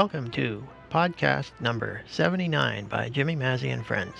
Welcome 0.00 0.30
to 0.30 0.66
podcast 0.90 1.50
number 1.60 2.00
79 2.08 2.86
by 2.86 3.10
Jimmy 3.10 3.36
Mazzy 3.36 3.70
and 3.70 3.84
Friends. 3.84 4.14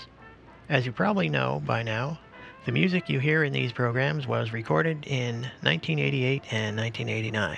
As 0.68 0.84
you 0.84 0.92
probably 0.92 1.30
know 1.30 1.62
by 1.64 1.82
now, 1.82 2.18
the 2.66 2.72
music 2.72 3.08
you 3.08 3.18
hear 3.18 3.45
in 3.45 3.54
these 3.54 3.72
programs 3.72 4.27
was 4.27 4.52
recorded 4.52 5.06
in 5.06 5.40
1988 5.62 6.52
and 6.52 6.77
1989. 6.77 7.56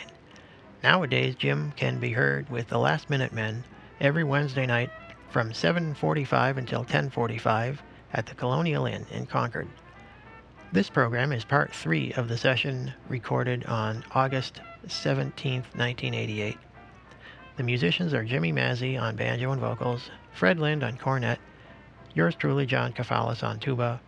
Nowadays, 0.85 1.35
Jim 1.35 1.73
can 1.73 1.99
be 1.99 2.13
heard 2.13 2.49
with 2.49 2.69
the 2.69 2.79
Last 2.79 3.11
Minute 3.11 3.33
Men 3.33 3.65
every 4.01 4.23
Wednesday 4.23 4.67
night 4.67 4.91
from 5.31 5.53
7:45 5.53 6.59
until 6.59 6.85
10:45 6.85 7.79
at 8.13 8.27
the 8.27 8.37
Colonial 8.37 8.87
Inn 8.87 9.05
in 9.11 9.27
Concord. 9.27 9.67
This 10.71 10.89
program 10.89 11.33
is 11.33 11.45
part 11.45 11.75
3 11.75 12.13
of 12.13 12.29
the 12.29 12.39
session 12.39 12.93
recorded 13.09 13.67
on 13.67 14.05
August 14.13 14.61
17, 14.87 15.65
1988. 15.75 16.57
The 17.55 17.63
musicians 17.63 18.15
are 18.15 18.25
Jimmy 18.25 18.51
Mazzy 18.51 18.99
on 18.99 19.15
banjo 19.15 19.53
and 19.53 19.61
vocals, 19.61 20.11
Fred 20.33 20.59
Lind 20.59 20.83
on 20.83 20.97
cornet, 20.97 21.39
yours 22.15 22.35
truly 22.35 22.65
John 22.65 22.95
Kafalas 22.95 23.43
on 23.43 23.59
tuba, 23.59 24.01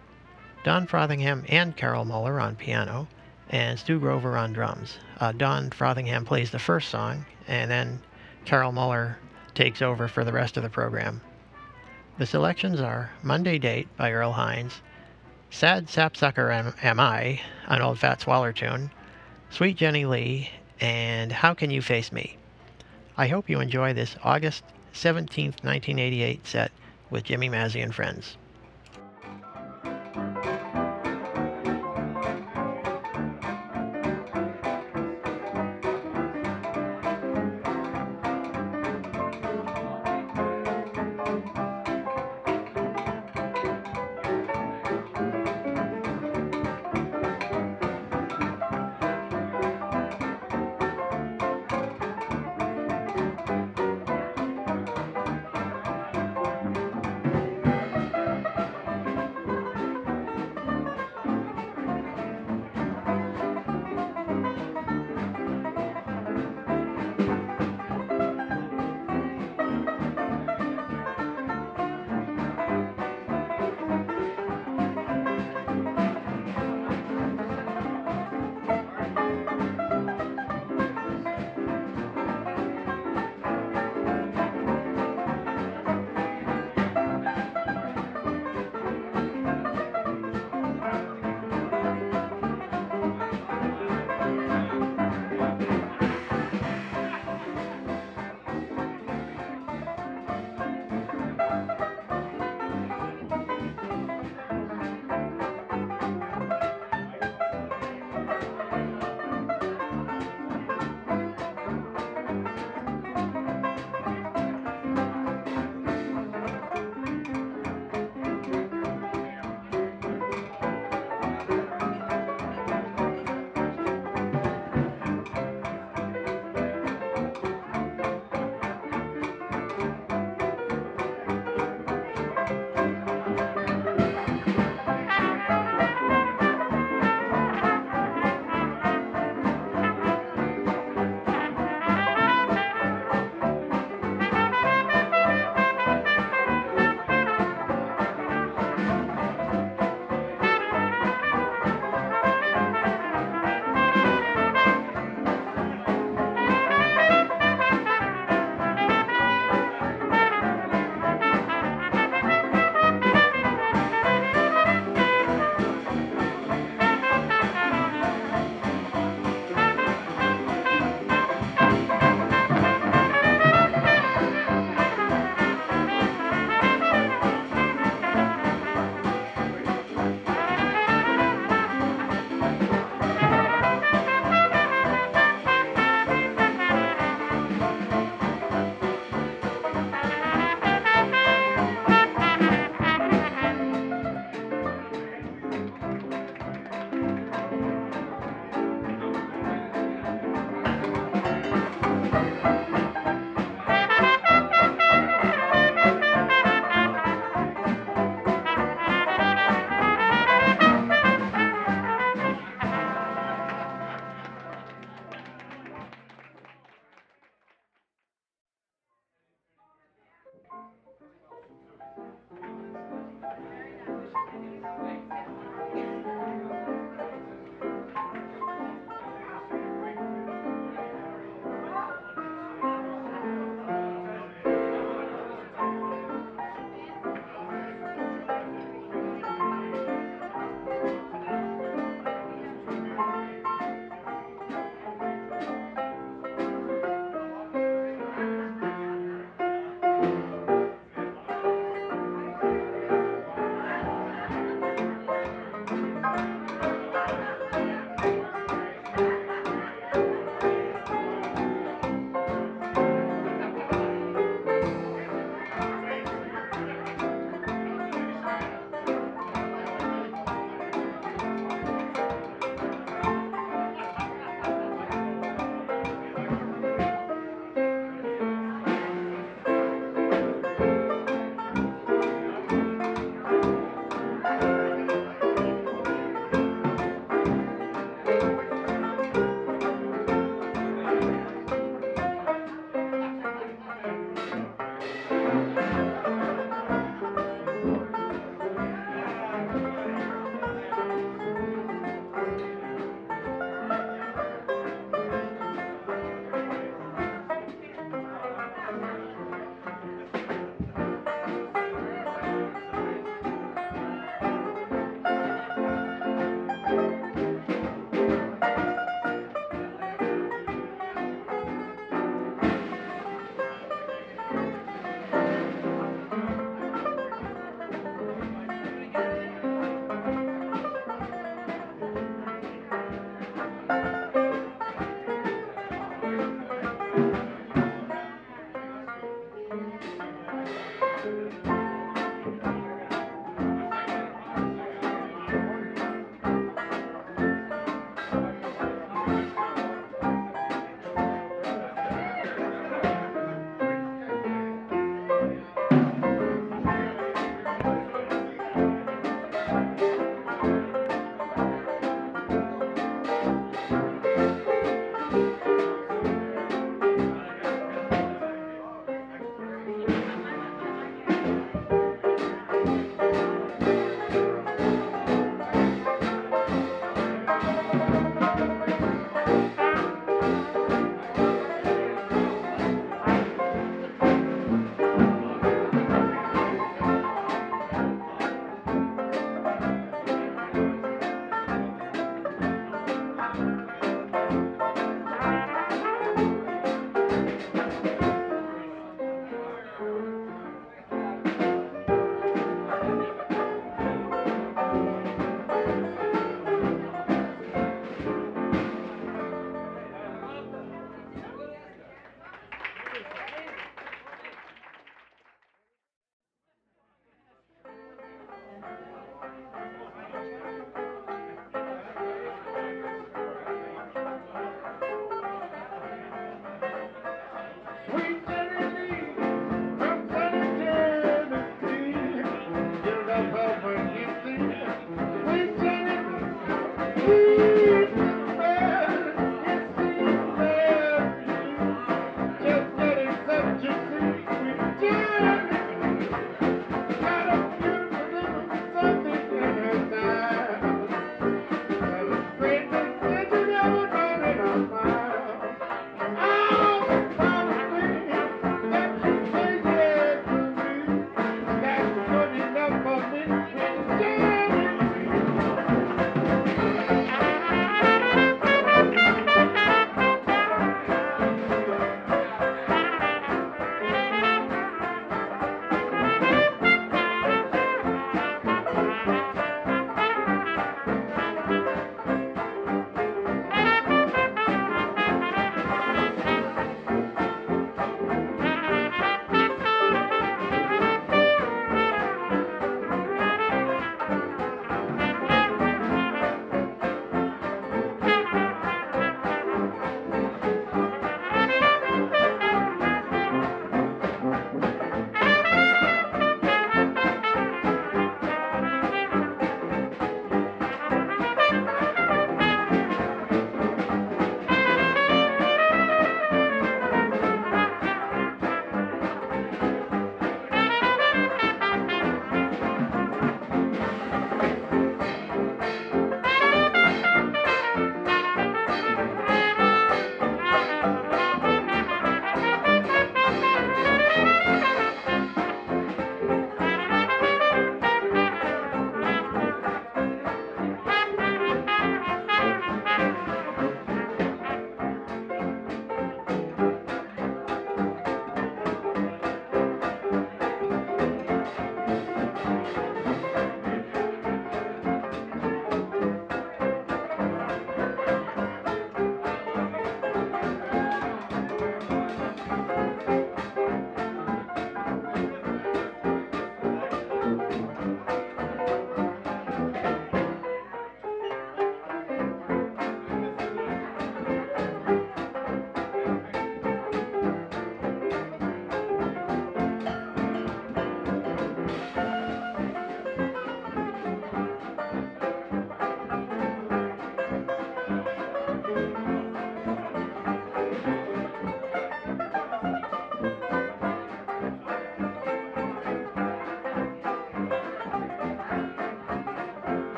Don 0.64 0.86
Frothingham 0.86 1.44
and 1.50 1.76
Carol 1.76 2.06
Muller 2.06 2.40
on 2.40 2.56
piano, 2.56 3.06
and 3.50 3.78
Stu 3.78 4.00
Grover 4.00 4.38
on 4.38 4.54
drums. 4.54 4.98
Uh, 5.20 5.32
Don 5.32 5.68
Frothingham 5.68 6.24
plays 6.24 6.52
the 6.52 6.58
first 6.58 6.88
song, 6.88 7.26
and 7.46 7.70
then 7.70 8.00
Carol 8.46 8.72
Muller 8.72 9.18
takes 9.52 9.82
over 9.82 10.08
for 10.08 10.24
the 10.24 10.32
rest 10.32 10.56
of 10.56 10.62
the 10.62 10.70
program. 10.70 11.20
The 12.16 12.24
selections 12.24 12.80
are 12.80 13.10
Monday 13.22 13.58
Date 13.58 13.94
by 13.98 14.10
Earl 14.10 14.32
Hines, 14.32 14.80
Sad 15.50 15.90
Sapsucker 15.90 16.50
Am, 16.50 16.72
Am 16.82 16.98
I, 16.98 17.42
an 17.66 17.82
old 17.82 17.98
Fats 17.98 18.26
Waller 18.26 18.54
tune, 18.54 18.90
Sweet 19.50 19.76
Jenny 19.76 20.06
Lee, 20.06 20.50
and 20.80 21.30
How 21.30 21.52
Can 21.52 21.70
You 21.70 21.82
Face 21.82 22.10
Me? 22.10 22.38
I 23.16 23.28
hope 23.28 23.48
you 23.48 23.60
enjoy 23.60 23.92
this 23.92 24.16
August 24.24 24.64
17th, 24.92 25.62
1988 25.62 26.46
set 26.46 26.72
with 27.10 27.22
Jimmy 27.22 27.48
Mazzy 27.48 27.82
and 27.82 27.94
friends. 27.94 28.36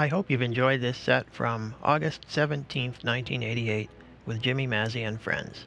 I 0.00 0.06
hope 0.06 0.30
you've 0.30 0.42
enjoyed 0.42 0.80
this 0.80 0.96
set 0.96 1.28
from 1.34 1.74
August 1.82 2.24
17, 2.28 2.90
1988, 3.02 3.90
with 4.26 4.40
Jimmy 4.40 4.64
Mazzy 4.64 5.04
and 5.04 5.20
friends. 5.20 5.66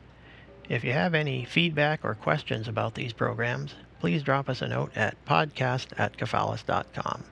If 0.70 0.86
you 0.86 0.94
have 0.94 1.13
any 1.13 1.44
feedback 1.44 2.00
or 2.06 2.15
questions 2.15 2.70
about 2.70 2.96
these 2.96 3.12
programs, 3.12 3.76
please 4.00 4.24
drop 4.24 4.48
us 4.48 4.62
a 4.62 4.70
note 4.70 4.96
at 4.96 5.17
podcast 5.26 5.88
at 5.98 6.15
kafalas.com. 6.15 7.26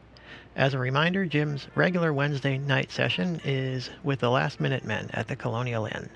As 0.57 0.73
a 0.73 0.77
reminder, 0.77 1.25
Jim's 1.25 1.69
regular 1.73 2.12
Wednesday 2.12 2.57
night 2.57 2.91
session 2.91 3.39
is 3.45 3.89
with 4.03 4.19
the 4.19 4.29
Last 4.29 4.59
Minute 4.59 4.83
Men 4.83 5.09
at 5.13 5.29
the 5.29 5.38
Colonial 5.38 5.85
Inn. 5.85 6.09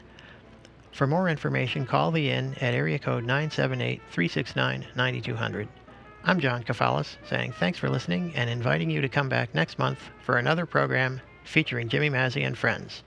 For 0.92 1.08
more 1.08 1.30
information, 1.30 1.86
call 1.86 2.12
the 2.12 2.30
Inn 2.30 2.56
at 2.60 2.74
area 2.74 3.00
code 3.00 3.24
978 3.24 4.02
369 4.12 4.88
9200. 4.98 5.70
I'm 6.26 6.40
John 6.40 6.64
Kafalas 6.64 7.18
saying 7.28 7.52
thanks 7.60 7.78
for 7.78 7.90
listening 7.90 8.32
and 8.36 8.50
inviting 8.50 8.90
you 8.90 9.02
to 9.02 9.10
come 9.10 9.28
back 9.28 9.54
next 9.54 9.78
month 9.78 10.00
for 10.24 10.38
another 10.38 10.66
program 10.66 11.20
featuring 11.44 11.90
Jimmy 11.90 12.10
Mazzy 12.10 12.48
and 12.48 12.58
friends. 12.58 13.04